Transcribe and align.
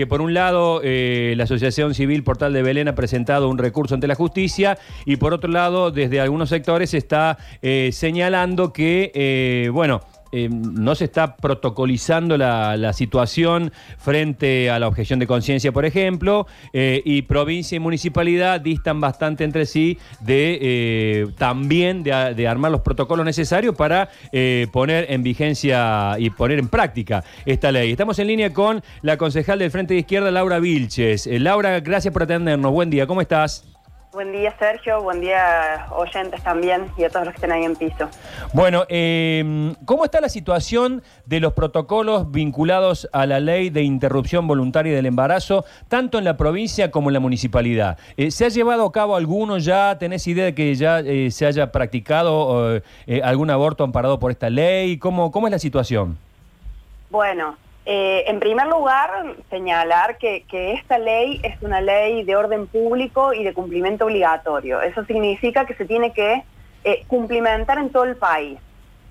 que 0.00 0.06
por 0.06 0.22
un 0.22 0.32
lado 0.32 0.80
eh, 0.82 1.34
la 1.36 1.44
Asociación 1.44 1.92
Civil 1.92 2.24
Portal 2.24 2.54
de 2.54 2.62
Belén 2.62 2.88
ha 2.88 2.94
presentado 2.94 3.50
un 3.50 3.58
recurso 3.58 3.94
ante 3.94 4.06
la 4.06 4.14
justicia 4.14 4.78
y 5.04 5.16
por 5.16 5.34
otro 5.34 5.50
lado 5.50 5.90
desde 5.90 6.22
algunos 6.22 6.48
sectores 6.48 6.88
se 6.88 6.96
está 6.96 7.36
eh, 7.60 7.90
señalando 7.92 8.72
que, 8.72 9.12
eh, 9.14 9.68
bueno, 9.70 10.00
eh, 10.32 10.48
no 10.50 10.94
se 10.94 11.04
está 11.04 11.36
protocolizando 11.36 12.36
la, 12.36 12.92
situación 12.92 13.72
frente 13.98 14.70
a 14.70 14.78
la 14.78 14.88
objeción 14.88 15.18
de 15.18 15.26
conciencia, 15.26 15.72
por 15.72 15.84
ejemplo, 15.84 16.46
eh, 16.72 17.02
y 17.04 17.22
provincia 17.22 17.76
y 17.76 17.78
municipalidad 17.78 18.60
distan 18.60 19.00
bastante 19.00 19.44
entre 19.44 19.64
sí 19.66 19.98
de 20.20 20.58
eh, 20.60 21.26
también 21.38 22.02
de, 22.02 22.34
de 22.34 22.48
armar 22.48 22.70
los 22.70 22.80
protocolos 22.80 23.24
necesarios 23.24 23.74
para 23.74 24.10
eh, 24.32 24.66
poner 24.72 25.06
en 25.10 25.22
vigencia 25.22 26.16
y 26.18 26.30
poner 26.30 26.58
en 26.58 26.68
práctica 26.68 27.24
esta 27.46 27.70
ley. 27.70 27.92
Estamos 27.92 28.18
en 28.18 28.26
línea 28.26 28.52
con 28.52 28.82
la 29.02 29.16
concejal 29.16 29.58
del 29.58 29.70
Frente 29.70 29.94
de 29.94 30.00
Izquierda, 30.00 30.30
Laura 30.30 30.58
Vilches. 30.58 31.26
Laura, 31.26 31.80
gracias 31.80 32.12
por 32.12 32.24
atendernos. 32.24 32.72
Buen 32.72 32.90
día, 32.90 33.06
¿cómo 33.06 33.20
estás? 33.20 33.79
Buen 34.12 34.32
día, 34.32 34.52
Sergio. 34.58 35.00
Buen 35.02 35.20
día, 35.20 35.86
oyentes 35.90 36.42
también 36.42 36.86
y 36.96 37.04
a 37.04 37.10
todos 37.10 37.26
los 37.26 37.34
que 37.34 37.36
estén 37.36 37.52
ahí 37.52 37.64
en 37.64 37.76
piso. 37.76 38.08
Bueno, 38.52 38.84
eh, 38.88 39.72
¿cómo 39.84 40.04
está 40.04 40.20
la 40.20 40.28
situación 40.28 41.04
de 41.26 41.38
los 41.38 41.52
protocolos 41.52 42.32
vinculados 42.32 43.08
a 43.12 43.24
la 43.26 43.38
ley 43.38 43.70
de 43.70 43.82
interrupción 43.82 44.48
voluntaria 44.48 44.96
del 44.96 45.06
embarazo, 45.06 45.64
tanto 45.86 46.18
en 46.18 46.24
la 46.24 46.36
provincia 46.36 46.90
como 46.90 47.10
en 47.10 47.14
la 47.14 47.20
municipalidad? 47.20 47.98
Eh, 48.16 48.32
¿Se 48.32 48.44
ha 48.44 48.48
llevado 48.48 48.84
a 48.84 48.90
cabo 48.90 49.14
alguno 49.14 49.58
ya? 49.58 49.96
¿Tenés 49.96 50.26
idea 50.26 50.46
de 50.46 50.54
que 50.56 50.74
ya 50.74 50.98
eh, 50.98 51.30
se 51.30 51.46
haya 51.46 51.70
practicado 51.70 52.82
eh, 53.06 53.20
algún 53.22 53.48
aborto 53.50 53.84
amparado 53.84 54.18
por 54.18 54.32
esta 54.32 54.50
ley? 54.50 54.98
¿Cómo, 54.98 55.30
cómo 55.30 55.46
es 55.46 55.52
la 55.52 55.60
situación? 55.60 56.18
Bueno, 57.10 57.56
eh, 57.92 58.30
en 58.30 58.38
primer 58.38 58.68
lugar, 58.68 59.10
señalar 59.50 60.16
que, 60.18 60.44
que 60.48 60.74
esta 60.74 60.96
ley 60.96 61.40
es 61.42 61.60
una 61.60 61.80
ley 61.80 62.22
de 62.22 62.36
orden 62.36 62.68
público 62.68 63.32
y 63.32 63.42
de 63.42 63.52
cumplimiento 63.52 64.04
obligatorio. 64.04 64.80
Eso 64.80 65.04
significa 65.06 65.64
que 65.64 65.74
se 65.74 65.86
tiene 65.86 66.12
que 66.12 66.44
eh, 66.84 67.02
cumplimentar 67.08 67.78
en 67.78 67.90
todo 67.90 68.04
el 68.04 68.14
país. 68.14 68.60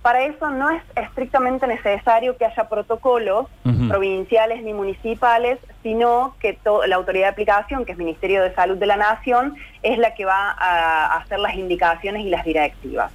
Para 0.02 0.24
eso 0.24 0.50
no 0.50 0.70
es 0.70 0.82
estrictamente 0.96 1.68
necesario 1.68 2.38
que 2.38 2.46
haya 2.46 2.70
protocolos 2.70 3.48
provinciales 3.90 4.64
ni 4.64 4.74
municipales, 4.74 5.60
sino 5.84 6.38
que 6.40 6.58
la 6.88 6.96
autoridad 6.96 7.26
de 7.26 7.32
aplicación, 7.32 7.84
que 7.84 7.92
es 7.92 7.98
Ministerio 7.98 8.42
de 8.42 8.56
Salud 8.56 8.78
de 8.78 8.86
la 8.86 8.96
Nación, 8.96 9.56
es 9.84 9.98
la 9.98 10.14
que 10.14 10.24
va 10.24 10.56
a 10.58 11.18
hacer 11.18 11.40
las 11.40 11.56
indicaciones 11.56 12.24
y 12.24 12.30
las 12.30 12.46
directivas. 12.46 13.12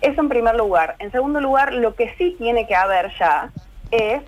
Eso 0.00 0.20
en 0.20 0.28
primer 0.28 0.56
lugar. 0.56 0.96
En 0.98 1.12
segundo 1.12 1.40
lugar, 1.40 1.72
lo 1.74 1.94
que 1.94 2.12
sí 2.18 2.34
tiene 2.40 2.66
que 2.66 2.74
haber 2.74 3.12
ya 3.20 3.52
es 3.92 4.20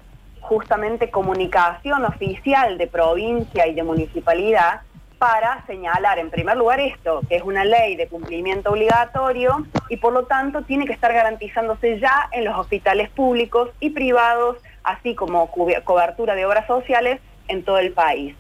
justamente 0.49 1.11
comunicación 1.11 2.07
oficial 2.07 2.79
de 2.79 2.87
provincia 2.87 3.67
y 3.67 3.75
de 3.75 3.83
municipalidad 3.83 4.81
para 5.19 5.65
señalar 5.67 6.19
en 6.19 6.31
primer 6.31 6.57
lugar 6.57 6.81
esto, 6.81 7.21
que 7.29 7.37
es 7.37 7.43
una 7.43 7.65
ley 7.65 7.97
de 7.97 8.09
cumplimiento 8.09 8.71
obligatorio 8.71 9.67
y 9.91 9.99
por 9.99 10.15
lo 10.15 10.25
tanto 10.25 10.63
tiene 10.63 10.87
que 10.87 10.95
estar 10.95 11.13
garantizándose 11.13 12.01
ya 12.01 12.31
en 12.33 12.45
los 12.47 12.57
hospitales 12.57 13.11
públicos 13.11 13.69
y 13.79 13.91
privados, 13.91 14.57
así 14.85 15.15
como 15.15 15.51
cobertura 15.51 16.35
de 16.35 16.47
obras 16.47 16.67
sociales 16.67 17.21
en 17.49 17.63
todo 17.63 17.79
el 17.79 17.93
país. 17.93 18.35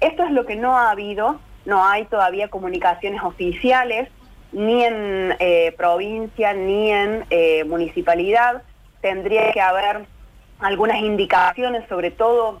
Esto 0.00 0.22
es 0.22 0.30
lo 0.30 0.46
que 0.46 0.54
no 0.54 0.78
ha 0.78 0.92
habido, 0.92 1.40
no 1.64 1.84
hay 1.84 2.04
todavía 2.04 2.48
comunicaciones 2.48 3.20
oficiales, 3.22 4.08
ni 4.52 4.84
en 4.84 5.34
eh, 5.40 5.74
provincia, 5.76 6.52
ni 6.52 6.92
en 6.92 7.24
eh, 7.30 7.64
municipalidad. 7.64 8.62
Tendría 9.00 9.50
que 9.52 9.60
haber 9.60 10.06
algunas 10.60 11.00
indicaciones, 11.00 11.88
sobre 11.88 12.10
todo 12.10 12.60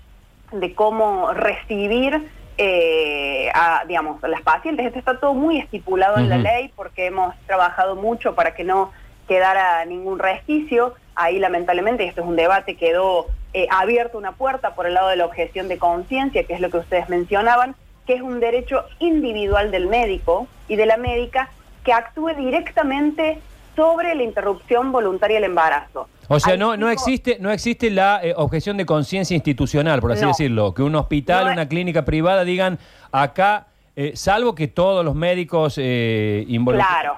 de 0.52 0.74
cómo 0.74 1.32
recibir 1.32 2.28
eh, 2.56 3.50
a, 3.54 3.84
digamos, 3.86 4.22
a 4.24 4.28
las 4.28 4.42
pacientes. 4.42 4.86
Esto 4.86 4.98
está 4.98 5.18
todo 5.18 5.34
muy 5.34 5.58
estipulado 5.58 6.18
en 6.18 6.28
la 6.28 6.38
ley 6.38 6.72
porque 6.74 7.06
hemos 7.06 7.36
trabajado 7.46 7.96
mucho 7.96 8.34
para 8.34 8.54
que 8.54 8.64
no 8.64 8.92
quedara 9.28 9.84
ningún 9.84 10.18
resquicio. 10.18 10.94
Ahí 11.14 11.38
lamentablemente, 11.38 12.04
y 12.04 12.08
esto 12.08 12.22
es 12.22 12.26
un 12.26 12.36
debate, 12.36 12.76
quedó 12.76 13.26
eh, 13.52 13.66
abierta 13.70 14.18
una 14.18 14.32
puerta 14.32 14.74
por 14.74 14.86
el 14.86 14.94
lado 14.94 15.08
de 15.08 15.16
la 15.16 15.26
objeción 15.26 15.68
de 15.68 15.78
conciencia, 15.78 16.44
que 16.44 16.54
es 16.54 16.60
lo 16.60 16.70
que 16.70 16.78
ustedes 16.78 17.08
mencionaban, 17.08 17.76
que 18.06 18.14
es 18.14 18.22
un 18.22 18.40
derecho 18.40 18.84
individual 18.98 19.70
del 19.70 19.86
médico 19.86 20.48
y 20.66 20.76
de 20.76 20.86
la 20.86 20.96
médica 20.96 21.50
que 21.84 21.92
actúe 21.92 22.34
directamente 22.34 23.40
sobre 23.76 24.14
la 24.14 24.22
interrupción 24.22 24.90
voluntaria 24.90 25.36
del 25.36 25.44
embarazo. 25.44 26.08
O 26.30 26.38
sea, 26.40 26.56
no, 26.56 26.76
no 26.76 26.90
existe, 26.90 27.38
no 27.40 27.50
existe 27.50 27.90
la 27.90 28.20
eh, 28.22 28.34
objeción 28.36 28.76
de 28.76 28.84
conciencia 28.84 29.34
institucional, 29.34 30.00
por 30.00 30.12
así 30.12 30.22
No. 30.22 30.28
decirlo, 30.28 30.74
que 30.74 30.82
un 30.82 30.94
hospital, 30.94 31.46
No, 31.46 31.52
una 31.52 31.68
clínica 31.68 32.04
privada 32.04 32.44
digan 32.44 32.78
acá, 33.12 33.66
eh, 33.96 34.12
salvo 34.14 34.54
que 34.54 34.68
todos 34.68 35.04
los 35.04 35.14
médicos 35.14 35.76
eh, 35.78 36.44
involucrados. 36.48 36.92
Claro. 37.02 37.14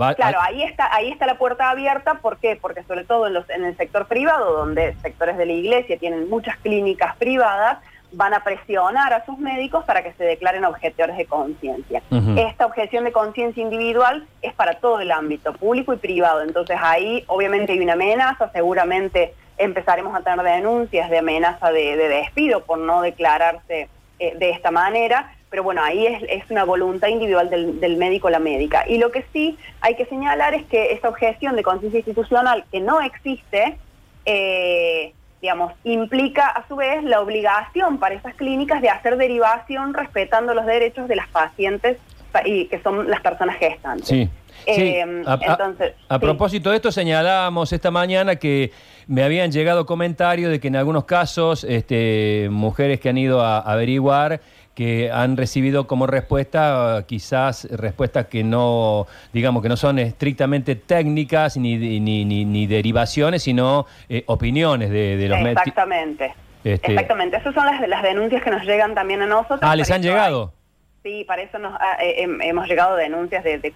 Va- 0.00 0.14
Claro, 0.14 0.38
ah, 0.40 0.46
ahí 0.48 0.62
está, 0.64 0.92
ahí 0.92 1.10
está 1.10 1.24
la 1.26 1.38
puerta 1.38 1.70
abierta, 1.70 2.14
¿por 2.14 2.38
qué? 2.38 2.58
Porque 2.60 2.82
sobre 2.82 3.04
todo 3.04 3.28
en, 3.28 3.34
los, 3.34 3.48
en 3.50 3.64
el 3.64 3.76
sector 3.76 4.06
privado, 4.06 4.52
donde 4.56 4.94
sectores 5.02 5.36
de 5.36 5.46
la 5.46 5.52
iglesia 5.52 5.98
tienen 5.98 6.28
muchas 6.28 6.56
clínicas 6.58 7.14
privadas, 7.16 7.78
van 8.16 8.34
a 8.34 8.44
presionar 8.44 9.12
a 9.12 9.24
sus 9.24 9.38
médicos 9.38 9.84
para 9.84 10.02
que 10.02 10.12
se 10.14 10.24
declaren 10.24 10.64
objetores 10.64 11.16
de 11.16 11.26
conciencia. 11.26 12.02
Esta 12.36 12.66
objeción 12.66 13.04
de 13.04 13.12
conciencia 13.12 13.62
individual 13.62 14.26
es 14.42 14.54
para 14.54 14.74
todo 14.74 15.00
el 15.00 15.10
ámbito, 15.10 15.52
público 15.52 15.92
y 15.92 15.96
privado. 15.96 16.42
Entonces 16.42 16.76
ahí 16.80 17.24
obviamente 17.26 17.72
hay 17.72 17.80
una 17.80 17.94
amenaza, 17.94 18.50
seguramente 18.52 19.34
empezaremos 19.58 20.14
a 20.14 20.22
tener 20.22 20.42
denuncias 20.42 21.10
de 21.10 21.18
amenaza 21.18 21.70
de, 21.70 21.96
de 21.96 22.08
despido 22.08 22.64
por 22.64 22.78
no 22.78 23.02
declararse 23.02 23.88
eh, 24.18 24.34
de 24.36 24.50
esta 24.50 24.70
manera, 24.70 25.32
pero 25.50 25.62
bueno, 25.62 25.82
ahí 25.82 26.06
es, 26.06 26.22
es 26.28 26.50
una 26.50 26.64
voluntad 26.64 27.08
individual 27.08 27.50
del, 27.50 27.80
del 27.80 27.96
médico 27.96 28.28
o 28.28 28.30
la 28.30 28.40
médica. 28.40 28.84
Y 28.88 28.98
lo 28.98 29.12
que 29.12 29.24
sí 29.32 29.56
hay 29.80 29.94
que 29.96 30.06
señalar 30.06 30.54
es 30.54 30.64
que 30.64 30.92
esa 30.92 31.08
objeción 31.08 31.56
de 31.56 31.62
conciencia 31.62 31.98
institucional 31.98 32.64
que 32.72 32.80
no 32.80 33.00
existe, 33.00 33.76
eh, 34.24 35.12
digamos, 35.44 35.74
implica 35.82 36.46
a 36.46 36.66
su 36.68 36.76
vez 36.76 37.04
la 37.04 37.20
obligación 37.20 37.98
para 37.98 38.14
esas 38.14 38.34
clínicas 38.34 38.80
de 38.80 38.88
hacer 38.88 39.18
derivación 39.18 39.92
respetando 39.92 40.54
los 40.54 40.64
derechos 40.64 41.06
de 41.06 41.16
las 41.16 41.28
pacientes 41.28 41.98
pa- 41.98 42.13
y 42.44 42.66
que 42.66 42.80
son 42.82 43.08
las 43.10 43.20
personas 43.20 43.56
gestantes. 43.58 44.06
Sí. 44.08 44.28
Sí, 44.66 44.70
Eh, 44.82 45.02
a, 45.26 45.38
entonces, 45.42 45.92
a 46.08 46.14
sí. 46.14 46.20
propósito 46.20 46.70
de 46.70 46.76
esto, 46.76 46.90
señalábamos 46.90 47.72
esta 47.72 47.90
mañana 47.90 48.36
que 48.36 48.70
me 49.08 49.22
habían 49.22 49.50
llegado 49.52 49.84
comentarios 49.84 50.50
de 50.50 50.58
que 50.58 50.68
en 50.68 50.76
algunos 50.76 51.04
casos, 51.04 51.64
este, 51.64 52.48
mujeres 52.50 52.98
que 53.00 53.10
han 53.10 53.18
ido 53.18 53.42
a 53.42 53.58
averiguar 53.58 54.40
que 54.74 55.10
han 55.12 55.36
recibido 55.36 55.86
como 55.86 56.06
respuesta 56.06 57.04
quizás 57.06 57.68
respuestas 57.70 58.26
que 58.26 58.42
no, 58.42 59.06
digamos, 59.32 59.62
que 59.62 59.68
no 59.68 59.76
son 59.76 59.98
estrictamente 60.00 60.74
técnicas 60.76 61.56
ni, 61.56 61.76
ni, 61.76 62.24
ni, 62.24 62.44
ni 62.44 62.66
derivaciones, 62.66 63.42
sino 63.42 63.86
eh, 64.08 64.24
opiniones 64.26 64.90
de, 64.90 65.16
de 65.16 65.28
los 65.28 65.38
médicos. 65.40 65.62
Exactamente. 65.66 66.34
Este- 66.64 66.92
Exactamente. 66.92 67.36
Esas 67.36 67.54
son 67.54 67.66
las, 67.66 67.86
las 67.88 68.02
denuncias 68.02 68.42
que 68.42 68.50
nos 68.50 68.62
llegan 68.64 68.94
también 68.94 69.20
a 69.22 69.26
nosotros. 69.26 69.60
Ah, 69.62 69.76
¿les 69.76 69.90
han 69.90 70.02
llegado? 70.02 70.52
hay- 70.56 70.63
sí, 71.04 71.22
para 71.24 71.42
eso 71.42 71.58
ha- 71.78 71.98
eh, 72.02 72.24
hem- 72.24 72.40
hemos 72.42 72.66
llegado 72.66 72.96
denuncias 72.96 73.44
de, 73.44 73.72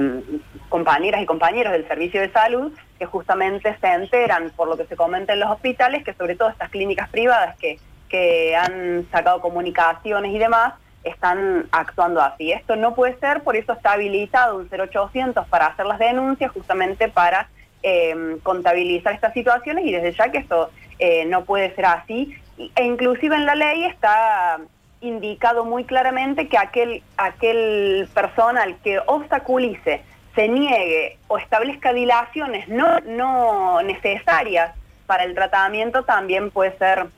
mm, 0.00 0.68
compañeras 0.70 1.20
y 1.20 1.26
compañeros 1.26 1.72
del 1.72 1.86
servicio 1.88 2.20
de 2.20 2.30
salud 2.30 2.72
que 2.98 3.04
justamente 3.04 3.76
se 3.80 3.86
enteran 3.88 4.50
por 4.56 4.68
lo 4.68 4.76
que 4.76 4.86
se 4.86 4.94
comenta 4.96 5.32
en 5.32 5.40
los 5.40 5.50
hospitales 5.50 6.04
que 6.04 6.14
sobre 6.14 6.36
todo 6.36 6.48
estas 6.48 6.70
clínicas 6.70 7.08
privadas 7.10 7.56
que, 7.56 7.78
que 8.08 8.54
han 8.56 9.06
sacado 9.10 9.40
comunicaciones 9.40 10.32
y 10.32 10.38
demás 10.38 10.74
están 11.04 11.66
actuando 11.72 12.20
así. 12.20 12.52
Esto 12.52 12.76
no 12.76 12.94
puede 12.94 13.18
ser, 13.18 13.42
por 13.42 13.56
eso 13.56 13.72
está 13.72 13.92
habilitado 13.92 14.56
un 14.58 14.68
0800 14.68 15.46
para 15.48 15.66
hacer 15.66 15.84
las 15.86 15.98
denuncias, 15.98 16.52
justamente 16.52 17.08
para 17.08 17.48
eh, 17.82 18.36
contabilizar 18.42 19.14
estas 19.14 19.32
situaciones 19.32 19.84
y 19.84 19.92
desde 19.92 20.12
ya 20.12 20.30
que 20.30 20.38
esto 20.38 20.70
eh, 20.98 21.24
no 21.26 21.44
puede 21.44 21.74
ser 21.74 21.86
así. 21.86 22.36
E 22.76 22.84
inclusive 22.84 23.34
en 23.36 23.46
la 23.46 23.54
ley 23.54 23.84
está 23.84 24.58
indicado 25.00 25.64
muy 25.64 25.84
claramente 25.84 26.48
que 26.48 26.58
aquel, 26.58 27.02
aquel 27.16 28.08
personal 28.14 28.76
que 28.82 29.00
obstaculice, 29.06 30.02
se 30.34 30.48
niegue 30.48 31.18
o 31.26 31.38
establezca 31.38 31.92
dilaciones 31.92 32.68
no, 32.68 33.00
no 33.00 33.82
necesarias 33.82 34.72
para 35.06 35.24
el 35.24 35.34
tratamiento 35.34 36.04
también 36.04 36.50
puede 36.50 36.76
ser 36.78 37.08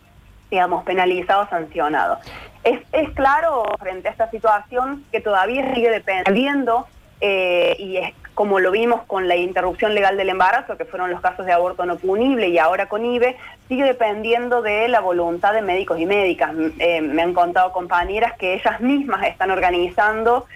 digamos, 0.51 0.85
penalizado 0.85 1.49
sancionado. 1.49 2.19
Es, 2.65 2.81
es 2.93 3.09
claro 3.11 3.65
frente 3.79 4.09
a 4.09 4.11
esta 4.11 4.31
situación 4.31 5.05
que 5.13 5.21
todavía 5.21 5.73
sigue 5.75 5.91
dependiendo, 5.91 6.87
eh, 7.21 7.77
y 7.79 7.97
es 7.97 8.15
como 8.41 8.59
lo 8.59 8.71
vimos 8.71 9.03
con 9.03 9.29
la 9.29 9.37
interrupción 9.37 9.95
legal 9.95 10.17
del 10.17 10.31
embarazo, 10.31 10.79
que 10.79 10.87
fueron 10.87 11.11
los 11.11 11.21
casos 11.21 11.45
de 11.45 11.53
aborto 11.53 11.85
no 11.85 11.99
punible 11.99 12.49
y 12.49 12.57
ahora 12.57 12.89
con 12.89 13.05
IBE, 13.05 13.37
sigue 13.69 13.85
dependiendo 13.85 14.63
de 14.63 14.89
la 14.89 15.01
voluntad 15.01 15.53
de 15.53 15.61
médicos 15.61 16.01
y 16.01 16.07
médicas. 16.07 16.53
Eh, 16.79 17.03
me 17.03 17.21
han 17.21 17.35
contado 17.35 17.71
compañeras 17.71 18.33
que 18.39 18.55
ellas 18.55 18.81
mismas 18.81 19.27
están 19.27 19.51
organizando 19.51 20.47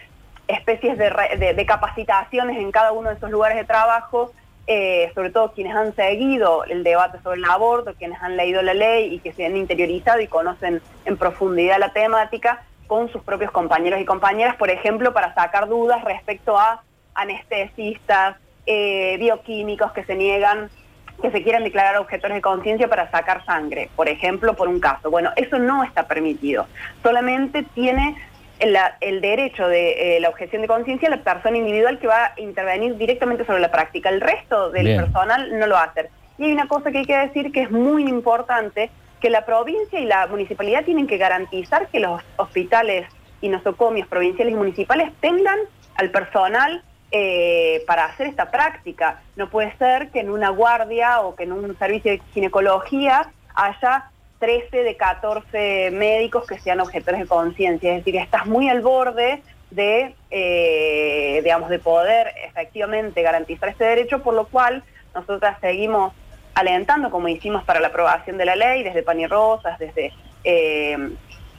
especies 0.49 0.97
de 0.97 1.67
capacitaciones 1.69 2.57
en 2.57 2.73
cada 2.73 2.93
uno 2.93 3.11
de 3.11 3.17
esos 3.17 3.31
lugares 3.31 3.59
de 3.59 3.65
trabajo 3.65 4.33
eh, 4.67 5.13
sobre 5.15 5.29
todo 5.29 5.53
quienes 5.53 5.77
han 5.77 5.95
seguido 5.95 6.65
el 6.65 6.85
debate 6.85 7.19
sobre 7.23 7.37
el 7.37 7.45
aborto, 7.45 7.93
quienes 7.99 8.19
han 8.23 8.39
leído 8.39 8.63
la 8.63 8.73
ley 8.73 9.13
y 9.13 9.19
que 9.19 9.35
se 9.35 9.45
han 9.45 9.59
interiorizado 9.59 10.23
y 10.23 10.27
conocen 10.27 10.81
en 11.05 11.19
profundidad 11.19 11.79
la 11.79 11.93
temática, 11.93 12.63
con 12.87 13.11
sus 13.11 13.23
propios 13.23 13.51
compañeros 13.51 14.01
y 14.01 14.07
compañeras, 14.07 14.57
por 14.57 14.71
ejemplo, 14.71 15.13
para 15.13 15.35
sacar 15.35 15.69
dudas 15.69 16.03
respecto 16.05 16.59
a 16.59 16.83
anestesistas, 17.15 18.37
eh, 18.67 19.17
bioquímicos 19.19 19.93
que 19.93 20.05
se 20.05 20.15
niegan, 20.15 20.71
que 21.21 21.31
se 21.31 21.43
quieran 21.43 21.65
declarar 21.65 21.99
objetores 21.99 22.37
de 22.37 22.41
conciencia 22.41 22.89
para 22.89 23.11
sacar 23.11 23.45
sangre, 23.45 23.91
por 23.95 24.09
ejemplo, 24.09 24.55
por 24.55 24.69
un 24.69 24.81
caso. 24.81 25.11
Bueno, 25.11 25.31
eso 25.37 25.59
no 25.59 25.85
está 25.85 26.07
permitido. 26.07 26.67
Solamente 27.03 27.63
tiene 27.75 28.17
el, 28.59 29.21
derecho 29.21 29.69
de 29.69 30.17
eh, 30.17 30.21
la 30.21 30.29
objeción 30.29 30.63
de 30.63 30.69
conciencia 30.69 31.11
la 31.11 31.23
persona 31.23 31.57
individual 31.57 31.99
que 31.99 32.07
va 32.07 32.27
a 32.27 32.41
intervenir 32.41 32.97
directamente 32.97 33.45
sobre 33.45 33.61
la 33.61 33.71
práctica. 33.71 34.09
El 34.09 34.21
resto 34.21 34.71
del 34.71 34.97
personal 34.97 35.59
no 35.59 35.67
lo 35.67 35.75
va 35.75 35.83
a 35.83 35.87
hacer. 35.87 36.11
Y 36.39 36.45
hay 36.45 36.53
una 36.53 36.69
cosa 36.69 36.91
que 36.91 36.99
hay 36.99 37.05
que 37.05 37.17
decir 37.17 37.53
que 37.53 37.63
es 37.63 37.71
muy 37.71 38.09
importante, 38.09 38.91
que 39.21 39.31
la 39.31 39.45
provincia 39.45 39.99
y 39.99 40.05
la 40.05 40.27
municipalidad 40.27 40.85
tienen 40.85 41.07
que 41.07 41.17
garantizar 41.17 41.89
que 41.89 42.01
los 42.01 42.23
hospitales 42.37 43.07
y 43.41 43.49
nosocomios 43.49 44.09
provinciales 44.09 44.53
y 44.53 44.57
municipales 44.57 45.13
tengan 45.21 45.59
al 45.97 46.11
personal 46.11 46.83
eh, 47.17 47.85
para 47.87 48.07
hacer 48.07 48.27
esta 48.27 48.51
práctica. 48.51 49.21
No 49.37 49.49
puede 49.49 49.73
ser 49.77 50.09
que 50.09 50.19
en 50.19 50.31
una 50.31 50.49
guardia 50.49 51.21
o 51.21 51.37
que 51.37 51.45
en 51.45 51.53
un 51.53 51.79
servicio 51.79 52.11
de 52.11 52.21
ginecología 52.33 53.31
haya 53.55 54.11
13 54.41 54.79
de 54.79 54.97
14 54.97 55.91
médicos 55.93 56.45
que 56.45 56.59
sean 56.59 56.81
objetores 56.81 57.21
de 57.21 57.27
conciencia. 57.29 57.93
Es 57.93 58.05
decir, 58.05 58.21
estás 58.21 58.47
muy 58.47 58.69
al 58.69 58.81
borde 58.81 59.43
de, 59.71 60.17
eh, 60.33 61.41
digamos, 61.45 61.69
de 61.69 61.79
poder 61.79 62.33
efectivamente 62.49 63.23
garantizar 63.23 63.69
este 63.69 63.85
derecho, 63.85 64.21
por 64.25 64.35
lo 64.35 64.47
cual 64.49 64.83
nosotras 65.15 65.57
seguimos 65.61 66.13
alentando, 66.57 67.13
como 67.13 67.29
hicimos 67.29 67.63
para 67.63 67.79
la 67.79 67.89
aprobación 67.89 68.39
de 68.39 68.45
la 68.45 68.57
ley, 68.57 68.83
desde 68.83 69.05
Panirrosas, 69.05 69.79
desde, 69.79 70.13
eh, 70.43 70.97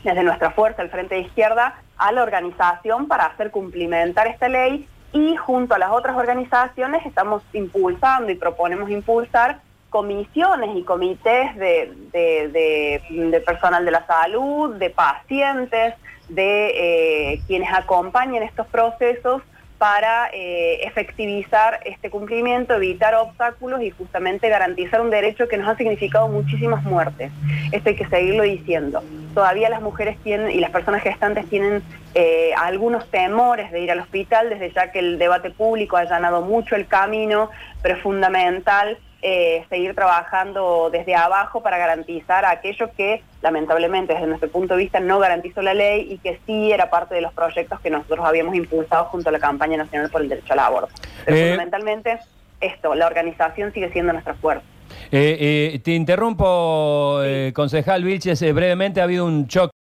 desde 0.04 0.24
nuestra 0.24 0.52
fuerza, 0.52 0.82
el 0.82 0.90
Frente 0.90 1.16
de 1.16 1.22
Izquierda, 1.22 1.80
a 1.96 2.12
la 2.12 2.24
organización 2.24 3.08
para 3.08 3.28
hacer 3.28 3.52
cumplimentar 3.52 4.28
esta 4.28 4.50
ley 4.50 4.86
y 5.16 5.38
junto 5.38 5.76
a 5.76 5.80
las 5.80 5.92
otras 5.92 6.18
organizaciones 6.18 7.06
estamos 7.06 7.42
impulsando 7.54 8.30
y 8.34 8.36
proponemos 8.36 8.90
impulsar 8.90 9.62
comisiones 9.90 10.76
y 10.76 10.84
comités 10.84 11.56
de, 11.56 13.42
personal 13.46 13.86
de 13.86 13.92
la 13.92 14.06
salud, 14.06 14.76
de 14.76 14.90
pacientes, 14.90 15.94
de 16.28 17.32
eh, 17.34 17.42
quienes 17.48 17.74
acompañen 17.74 18.44
estos 18.44 18.68
procesos 18.68 19.42
para 19.78 20.30
eh, 20.34 20.86
efectivizar 20.86 21.80
este 21.86 22.10
cumplimiento, 22.10 22.74
evitar 22.74 23.16
obstáculos 23.16 23.82
y 23.84 23.92
justamente 23.92 24.50
garantizar 24.50 25.00
un 25.00 25.12
derecho 25.12 25.48
que 25.48 25.56
nos 25.56 25.70
ha 25.70 25.78
significado 25.78 26.28
muchísimas 26.28 26.84
muertes. 26.84 27.32
Esto 27.72 27.88
hay 27.88 27.96
que 27.96 28.08
seguirlo 28.08 28.44
diciendo. 28.44 29.02
Todavía 29.36 29.70
las 29.70 29.82
mujeres 29.82 30.18
tienen 30.24 30.50
y 30.50 30.60
las 30.60 30.72
personas 30.72 31.04
gestantes 31.04 31.48
tienen 31.50 31.84
eh, 32.16 32.54
algunos 32.58 33.06
temores 33.12 33.72
de 33.72 33.82
ir 33.82 33.92
al 33.92 34.00
hospital, 34.00 34.50
desde 34.50 34.72
ya 34.72 34.92
que 34.92 35.00
el 35.00 35.20
debate 35.20 35.52
público 35.52 35.98
ha 35.98 36.02
allanado 36.02 36.42
mucho 36.42 36.76
el 36.76 36.88
camino, 36.88 37.52
pero 37.84 37.96
es 37.96 38.02
fundamental 38.02 38.98
eh, 39.22 39.66
seguir 39.70 39.94
trabajando 39.94 40.90
desde 40.92 41.16
abajo 41.16 41.62
para 41.62 41.78
garantizar 41.78 42.46
aquello 42.46 42.92
que 42.96 43.24
lamentablemente 43.42 44.14
desde 44.14 44.28
nuestro 44.28 44.50
punto 44.50 44.76
de 44.76 44.84
vista 44.84 45.00
no 45.00 45.20
garantizó 45.20 45.62
la 45.62 45.74
ley 45.74 46.08
y 46.10 46.20
que 46.20 46.40
sí 46.46 46.72
era 46.72 46.90
parte 46.90 47.16
de 47.16 47.22
los 47.22 47.34
proyectos 47.34 47.80
que 47.82 47.90
nosotros 47.90 48.26
habíamos 48.26 48.56
impulsado 48.56 49.06
junto 49.06 49.30
a 49.30 49.32
la 49.32 49.40
campaña 49.40 49.78
nacional 49.78 50.10
por 50.10 50.22
el 50.22 50.30
derecho 50.30 50.54
al 50.54 50.60
aborto. 50.60 50.94
Pero 51.26 51.38
eh, 51.38 51.50
fundamentalmente 51.50 52.20
esto, 52.62 52.96
la 52.96 53.08
organización 53.08 53.74
sigue 53.74 53.92
siendo 53.92 54.14
nuestra 54.14 54.36
fuerza. 54.36 54.66
Eh, 55.12 55.80
te 55.84 55.92
interrumpo, 55.92 57.22
concejal 57.54 58.04
Vilches, 58.04 58.42
brevemente 58.54 59.02
ha 59.02 59.04
habido 59.06 59.26
un 59.26 59.48
choque. 59.48 59.72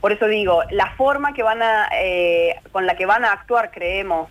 Por 0.00 0.12
eso 0.12 0.26
digo, 0.26 0.62
la 0.70 0.94
forma 0.96 1.32
que 1.32 1.42
van 1.42 1.62
a, 1.62 1.88
con 2.72 2.86
la 2.86 2.94
que 2.94 3.06
van 3.06 3.24
a 3.24 3.32
actuar, 3.32 3.70
creemos, 3.70 4.30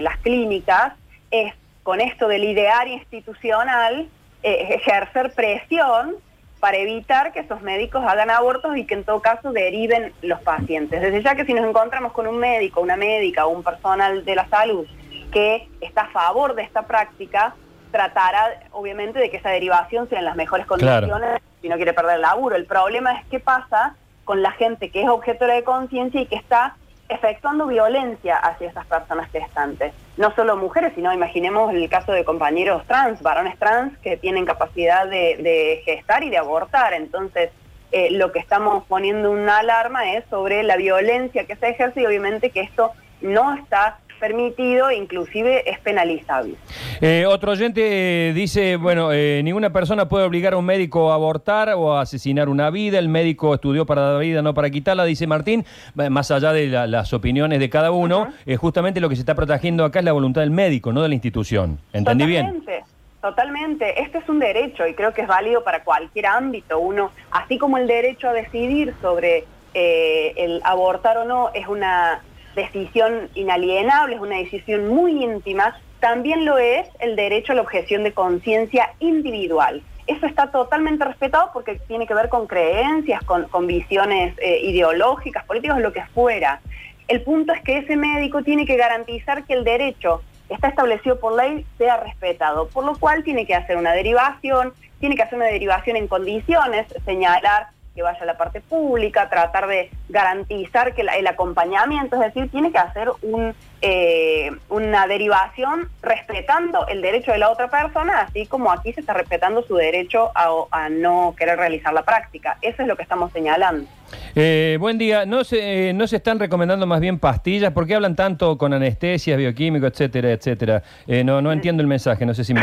las 0.00 0.16
clínicas 0.18 0.94
es 1.30 1.54
con 1.82 2.00
esto 2.00 2.28
del 2.28 2.44
idear 2.44 2.88
institucional, 2.88 4.08
eh, 4.42 4.68
ejercer 4.70 5.32
presión 5.34 6.16
para 6.60 6.76
evitar 6.76 7.32
que 7.32 7.40
esos 7.40 7.62
médicos 7.62 8.04
hagan 8.06 8.30
abortos 8.30 8.76
y 8.76 8.84
que 8.84 8.94
en 8.94 9.04
todo 9.04 9.20
caso 9.20 9.52
deriven 9.52 10.12
los 10.20 10.40
pacientes. 10.42 11.00
Desde 11.00 11.22
ya 11.22 11.34
que 11.34 11.46
si 11.46 11.54
nos 11.54 11.66
encontramos 11.66 12.12
con 12.12 12.26
un 12.26 12.38
médico, 12.38 12.80
una 12.80 12.96
médica 12.96 13.46
o 13.46 13.50
un 13.50 13.62
personal 13.62 14.24
de 14.24 14.34
la 14.34 14.46
salud 14.48 14.86
que 15.32 15.68
está 15.80 16.02
a 16.02 16.10
favor 16.10 16.54
de 16.54 16.62
esta 16.62 16.86
práctica, 16.86 17.54
tratará 17.90 18.60
obviamente 18.72 19.18
de 19.18 19.30
que 19.30 19.38
esa 19.38 19.50
derivación 19.50 20.08
sea 20.08 20.18
en 20.18 20.24
las 20.24 20.36
mejores 20.36 20.66
condiciones 20.66 21.40
si 21.60 21.68
no 21.68 21.76
quiere 21.76 21.92
perder 21.92 22.16
el 22.16 22.22
laburo. 22.22 22.56
El 22.56 22.66
problema 22.66 23.12
es 23.12 23.26
qué 23.26 23.40
pasa 23.40 23.94
con 24.24 24.42
la 24.42 24.52
gente 24.52 24.90
que 24.90 25.02
es 25.02 25.08
objeto 25.08 25.46
de 25.46 25.64
conciencia 25.64 26.20
y 26.20 26.26
que 26.26 26.36
está 26.36 26.76
efectuando 27.08 27.66
violencia 27.66 28.36
hacia 28.36 28.70
esas 28.70 28.86
personas 28.86 29.30
gestantes. 29.30 29.92
No 30.16 30.32
solo 30.34 30.56
mujeres, 30.56 30.92
sino 30.94 31.12
imaginemos 31.12 31.74
el 31.74 31.88
caso 31.88 32.12
de 32.12 32.24
compañeros 32.24 32.84
trans, 32.86 33.20
varones 33.20 33.58
trans 33.58 33.98
que 33.98 34.16
tienen 34.16 34.46
capacidad 34.46 35.08
de, 35.08 35.82
gestar 35.84 36.22
y 36.22 36.30
de 36.30 36.38
abortar. 36.38 36.94
Entonces, 36.94 37.50
eh, 37.90 38.10
lo 38.12 38.30
que 38.30 38.38
estamos 38.38 38.84
poniendo 38.86 39.32
una 39.32 39.58
alarma 39.58 40.12
es 40.12 40.24
sobre 40.30 40.62
la 40.62 40.76
violencia 40.76 41.44
que 41.46 41.56
se 41.56 41.70
ejerce 41.70 42.02
y 42.02 42.06
obviamente 42.06 42.50
que 42.50 42.60
esto 42.60 42.92
no 43.20 43.54
está 43.54 43.98
permitido, 44.20 44.92
inclusive 44.92 45.68
es 45.68 45.80
penalizable. 45.80 46.54
Eh, 47.00 47.24
otro 47.26 47.52
oyente 47.52 48.28
eh, 48.28 48.32
dice, 48.32 48.76
bueno, 48.76 49.10
eh, 49.12 49.40
ninguna 49.42 49.72
persona 49.72 50.08
puede 50.08 50.26
obligar 50.26 50.52
a 50.52 50.58
un 50.58 50.66
médico 50.66 51.10
a 51.10 51.14
abortar 51.14 51.70
o 51.70 51.94
a 51.94 52.02
asesinar 52.02 52.48
una 52.48 52.70
vida, 52.70 52.98
el 52.98 53.08
médico 53.08 53.54
estudió 53.54 53.86
para 53.86 54.02
dar 54.02 54.20
vida, 54.20 54.42
no 54.42 54.54
para 54.54 54.70
quitarla, 54.70 55.04
dice 55.04 55.26
Martín, 55.26 55.64
más 55.94 56.30
allá 56.30 56.52
de 56.52 56.68
las 56.68 57.12
opiniones 57.12 57.58
de 57.58 57.70
cada 57.70 57.90
uno, 57.90 58.28
justamente 58.58 59.00
lo 59.00 59.08
que 59.08 59.16
se 59.16 59.22
está 59.22 59.34
protegiendo 59.34 59.84
acá 59.84 60.00
es 60.00 60.04
la 60.04 60.12
voluntad 60.12 60.42
del 60.42 60.50
médico, 60.50 60.92
no 60.92 61.02
de 61.02 61.08
la 61.08 61.14
institución. 61.14 61.80
¿Entendí 61.92 62.24
Totalmente. 62.26 62.70
bien? 62.70 62.84
Totalmente, 63.22 64.02
este 64.02 64.18
es 64.18 64.28
un 64.28 64.38
derecho 64.38 64.86
y 64.86 64.94
creo 64.94 65.12
que 65.12 65.22
es 65.22 65.28
válido 65.28 65.64
para 65.64 65.82
cualquier 65.82 66.26
ámbito. 66.26 66.78
Uno, 66.78 67.10
así 67.30 67.58
como 67.58 67.78
el 67.78 67.86
derecho 67.86 68.28
a 68.28 68.32
decidir 68.32 68.94
sobre 69.00 69.44
el 69.72 70.60
abortar 70.64 71.18
o 71.18 71.24
no 71.24 71.50
es 71.54 71.66
una 71.68 72.22
decisión 72.62 73.28
inalienable, 73.34 74.16
es 74.16 74.20
una 74.20 74.36
decisión 74.36 74.88
muy 74.88 75.22
íntima, 75.22 75.78
también 76.00 76.44
lo 76.44 76.58
es 76.58 76.88
el 76.98 77.14
derecho 77.16 77.52
a 77.52 77.56
la 77.56 77.62
objeción 77.62 78.04
de 78.04 78.12
conciencia 78.12 78.94
individual. 79.00 79.82
Eso 80.06 80.26
está 80.26 80.50
totalmente 80.50 81.04
respetado 81.04 81.50
porque 81.52 81.80
tiene 81.86 82.06
que 82.06 82.14
ver 82.14 82.28
con 82.28 82.46
creencias, 82.46 83.22
con, 83.24 83.66
visiones 83.66 84.34
eh, 84.38 84.60
ideológicas, 84.64 85.44
políticas, 85.44 85.78
lo 85.80 85.92
que 85.92 86.04
fuera. 86.06 86.60
El 87.06 87.22
punto 87.22 87.52
es 87.52 87.60
que 87.62 87.78
ese 87.78 87.96
médico 87.96 88.42
tiene 88.42 88.66
que 88.66 88.76
garantizar 88.76 89.44
que 89.44 89.52
el 89.52 89.64
derecho 89.64 90.22
está 90.48 90.68
establecido 90.68 91.20
por 91.20 91.36
ley 91.36 91.64
sea 91.78 91.98
respetado, 91.98 92.68
por 92.68 92.84
lo 92.84 92.96
cual 92.96 93.22
tiene 93.22 93.46
que 93.46 93.54
hacer 93.54 93.76
una 93.76 93.92
derivación, 93.92 94.72
tiene 94.98 95.16
que 95.16 95.22
hacer 95.22 95.36
una 95.36 95.46
derivación 95.46 95.96
en 95.96 96.08
condiciones, 96.08 96.86
señalar 97.04 97.68
que 97.94 98.02
vaya 98.02 98.22
a 98.22 98.26
la 98.26 98.36
parte 98.36 98.60
pública, 98.60 99.28
tratar 99.28 99.66
de 99.66 99.90
garantizar 100.08 100.94
que 100.94 101.02
el 101.02 101.26
acompañamiento, 101.26 102.16
es 102.16 102.32
decir, 102.32 102.50
tiene 102.50 102.70
que 102.70 102.78
hacer 102.78 103.08
un, 103.22 103.54
eh, 103.82 104.50
una 104.68 105.06
derivación 105.06 105.88
respetando 106.02 106.86
el 106.86 107.02
derecho 107.02 107.32
de 107.32 107.38
la 107.38 107.50
otra 107.50 107.68
persona, 107.68 108.20
así 108.20 108.46
como 108.46 108.70
aquí 108.70 108.92
se 108.92 109.00
está 109.00 109.14
respetando 109.14 109.62
su 109.62 109.74
derecho 109.76 110.30
a, 110.34 110.88
no 110.90 111.34
querer 111.36 111.58
realizar 111.58 111.92
la 111.92 112.02
práctica. 112.02 112.58
Eso 112.62 112.82
es 112.82 112.88
lo 112.88 112.96
que 112.96 113.02
estamos 113.02 113.32
señalando. 113.32 113.88
Eh, 114.34 114.76
buen 114.80 114.98
día. 114.98 115.24
¿No 115.24 115.44
se, 115.44 115.92
¿No 115.94 116.06
se 116.06 116.16
están 116.16 116.38
recomendando 116.38 116.86
más 116.86 117.00
bien 117.00 117.18
pastillas? 117.18 117.72
¿Por 117.72 117.86
qué 117.86 117.94
hablan 117.94 118.16
tanto 118.16 118.58
con 118.58 118.74
anestesias, 118.74 119.38
bioquímicos, 119.38 119.92
etcétera, 119.92 120.32
etcétera? 120.32 120.82
Eh, 121.06 121.22
no, 121.22 121.40
no 121.40 121.52
entiendo 121.52 121.80
el 121.80 121.86
mensaje, 121.86 122.26
no 122.26 122.34
sé 122.34 122.44
si 122.44 122.54
me... 122.54 122.62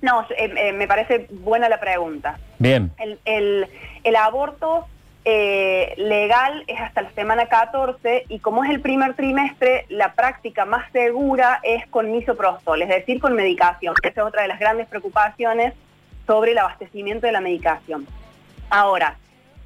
No, 0.00 0.22
eh, 0.30 0.52
eh, 0.56 0.72
me 0.72 0.86
parece 0.86 1.26
buena 1.30 1.68
la 1.68 1.80
pregunta. 1.80 2.38
Bien. 2.58 2.92
El, 3.24 3.66
aborto 4.16 4.86
eh, 5.24 5.94
legal 5.96 6.64
es 6.66 6.80
hasta 6.80 7.02
la 7.02 7.10
semana 7.10 7.46
14 7.46 8.26
y 8.28 8.38
como 8.38 8.64
es 8.64 8.70
el 8.70 8.80
primer 8.80 9.14
trimestre, 9.14 9.86
la 9.88 10.14
práctica 10.14 10.64
más 10.64 10.90
segura 10.92 11.60
es 11.62 11.86
con 11.88 12.10
misoprostol, 12.12 12.82
es 12.82 12.88
decir, 12.88 13.20
con 13.20 13.34
medicación. 13.34 13.94
Esa 14.02 14.20
es 14.20 14.26
otra 14.26 14.42
de 14.42 14.48
las 14.48 14.60
grandes 14.60 14.86
preocupaciones 14.86 15.74
sobre 16.26 16.52
el 16.52 16.58
abastecimiento 16.58 17.26
de 17.26 17.32
la 17.32 17.40
medicación. 17.40 18.06
Ahora, 18.70 19.16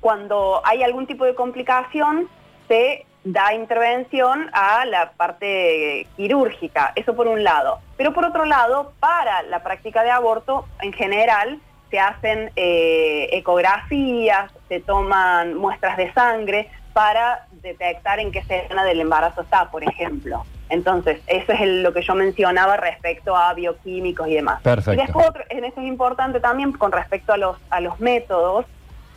cuando 0.00 0.62
hay 0.64 0.82
algún 0.82 1.06
tipo 1.06 1.24
de 1.24 1.34
complicación, 1.34 2.28
se 2.68 3.04
da 3.24 3.54
intervención 3.54 4.50
a 4.52 4.84
la 4.84 5.12
parte 5.12 6.06
quirúrgica, 6.16 6.92
eso 6.96 7.14
por 7.14 7.28
un 7.28 7.44
lado. 7.44 7.78
Pero 7.96 8.12
por 8.12 8.24
otro 8.24 8.44
lado, 8.44 8.92
para 9.00 9.42
la 9.42 9.62
práctica 9.62 10.02
de 10.02 10.10
aborto, 10.10 10.66
en 10.80 10.92
general, 10.92 11.60
se 11.90 12.00
hacen 12.00 12.50
eh, 12.56 13.28
ecografías, 13.32 14.50
se 14.68 14.80
toman 14.80 15.54
muestras 15.54 15.96
de 15.96 16.12
sangre 16.12 16.68
para 16.92 17.46
detectar 17.62 18.18
en 18.18 18.32
qué 18.32 18.40
escena 18.40 18.84
del 18.84 19.00
embarazo 19.00 19.42
está, 19.42 19.70
por 19.70 19.82
ejemplo. 19.84 20.44
Entonces, 20.68 21.20
eso 21.26 21.52
es 21.52 21.60
el- 21.60 21.82
lo 21.82 21.92
que 21.92 22.02
yo 22.02 22.14
mencionaba 22.14 22.76
respecto 22.78 23.36
a 23.36 23.52
bioquímicos 23.54 24.26
y 24.28 24.34
demás. 24.34 24.62
Perfecto. 24.62 24.92
Y 24.94 25.04
después, 25.06 25.28
otro- 25.28 25.44
en 25.50 25.64
eso 25.64 25.80
es 25.80 25.86
importante 25.86 26.40
también 26.40 26.72
con 26.72 26.92
respecto 26.92 27.32
a 27.34 27.36
los, 27.36 27.56
a 27.70 27.80
los 27.80 28.00
métodos, 28.00 28.64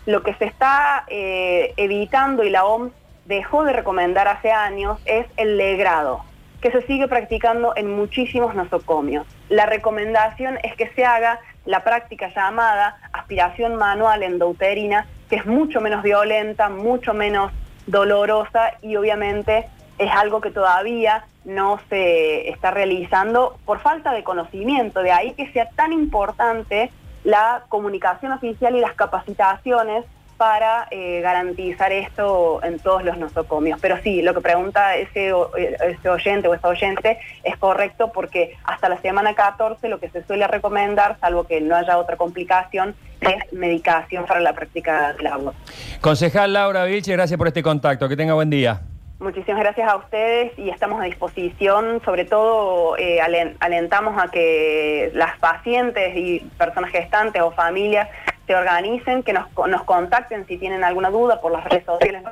lo 0.05 0.21
que 0.21 0.33
se 0.35 0.45
está 0.45 1.05
eh, 1.07 1.73
evitando 1.77 2.43
y 2.43 2.49
la 2.49 2.65
OMS 2.65 2.91
dejó 3.25 3.63
de 3.63 3.73
recomendar 3.73 4.27
hace 4.27 4.51
años 4.51 4.99
es 5.05 5.25
el 5.37 5.57
legrado, 5.57 6.23
que 6.61 6.71
se 6.71 6.81
sigue 6.83 7.07
practicando 7.07 7.73
en 7.75 7.95
muchísimos 7.95 8.55
nosocomios. 8.55 9.25
La 9.49 9.65
recomendación 9.65 10.57
es 10.63 10.75
que 10.75 10.89
se 10.89 11.05
haga 11.05 11.39
la 11.65 11.83
práctica 11.83 12.31
llamada 12.33 12.97
aspiración 13.13 13.75
manual 13.75 14.23
endouterina, 14.23 15.07
que 15.29 15.37
es 15.37 15.45
mucho 15.45 15.81
menos 15.81 16.03
violenta, 16.03 16.69
mucho 16.69 17.13
menos 17.13 17.51
dolorosa 17.87 18.73
y 18.81 18.95
obviamente 18.95 19.65
es 19.97 20.11
algo 20.11 20.41
que 20.41 20.51
todavía 20.51 21.25
no 21.45 21.79
se 21.89 22.49
está 22.49 22.71
realizando 22.71 23.57
por 23.65 23.79
falta 23.79 24.11
de 24.11 24.23
conocimiento. 24.23 25.01
De 25.01 25.11
ahí 25.11 25.33
que 25.33 25.51
sea 25.51 25.69
tan 25.69 25.93
importante 25.93 26.91
la 27.23 27.63
comunicación 27.69 28.31
oficial 28.31 28.75
y 28.75 28.81
las 28.81 28.93
capacitaciones 28.93 30.05
para 30.37 30.87
eh, 30.91 31.21
garantizar 31.21 31.91
esto 31.91 32.59
en 32.63 32.79
todos 32.79 33.03
los 33.03 33.17
nosocomios. 33.17 33.79
Pero 33.81 33.97
sí, 34.03 34.21
lo 34.21 34.33
que 34.33 34.41
pregunta 34.41 34.95
ese, 34.95 35.29
eh, 35.29 35.77
ese 35.87 36.09
oyente 36.09 36.47
o 36.47 36.53
esa 36.53 36.67
oyente 36.67 37.19
es 37.43 37.57
correcto 37.57 38.11
porque 38.13 38.55
hasta 38.63 38.89
la 38.89 38.97
semana 39.01 39.33
14 39.35 39.87
lo 39.89 39.99
que 39.99 40.09
se 40.09 40.23
suele 40.25 40.47
recomendar, 40.47 41.17
salvo 41.19 41.45
que 41.45 41.61
no 41.61 41.75
haya 41.75 41.97
otra 41.97 42.17
complicación, 42.17 42.95
es 43.21 43.51
medicación 43.53 44.25
para 44.25 44.39
la 44.41 44.53
práctica 44.53 45.13
del 45.13 45.27
agua. 45.27 45.53
Concejal 46.01 46.53
Laura 46.53 46.83
Vilche, 46.85 47.13
gracias 47.13 47.37
por 47.37 47.47
este 47.47 47.63
contacto. 47.63 48.07
Que 48.09 48.17
tenga 48.17 48.33
buen 48.33 48.49
día. 48.49 48.81
Muchísimas 49.17 49.61
gracias 49.61 49.87
a 49.89 49.95
ustedes 49.95 50.51
y 50.59 50.69
estamos 50.69 50.99
a 51.01 51.05
disposición, 51.05 52.01
sobre 52.03 52.25
todo 52.25 52.97
eh, 52.97 53.19
alen- 53.21 53.55
alentamos 53.61 54.21
a 54.21 54.29
que 54.29 55.09
las 55.13 55.37
pacientes 55.39 56.17
y 56.17 56.39
personas 56.57 56.91
gestantes 56.91 57.41
o 57.41 57.51
familias 57.51 58.09
se 58.45 58.55
organicen, 58.55 59.23
que 59.23 59.33
nos, 59.33 59.47
nos 59.67 59.83
contacten 59.83 60.45
si 60.47 60.57
tienen 60.57 60.83
alguna 60.83 61.09
duda 61.09 61.41
por 61.41 61.51
las 61.51 61.63
redes 61.65 61.85
sociales, 61.85 62.23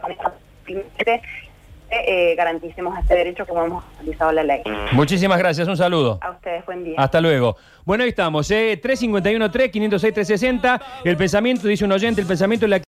eh, 1.93 2.31
eh, 2.31 2.35
garanticemos 2.35 2.97
este 2.97 3.13
derecho 3.13 3.45
como 3.45 3.63
hemos 3.65 3.83
realizado 3.97 4.31
la 4.31 4.43
ley. 4.43 4.63
Muchísimas 4.93 5.37
gracias. 5.37 5.67
Un 5.67 5.77
saludo. 5.77 6.17
A 6.21 6.31
ustedes, 6.31 6.65
buen 6.65 6.83
día. 6.83 6.95
Hasta 6.97 7.21
luego. 7.21 7.55
Bueno, 7.85 8.03
ahí 8.03 8.09
estamos, 8.09 8.49
¿eh? 8.49 8.79
351-3, 8.81 9.71
506-360. 9.71 10.81
El 11.03 11.17
pensamiento, 11.17 11.67
dice 11.67 11.85
un 11.85 11.91
oyente, 11.91 12.21
el 12.21 12.27
pensamiento 12.27 12.65
de 12.65 12.69
la 12.69 12.79